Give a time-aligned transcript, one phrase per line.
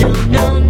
[0.00, 0.69] no,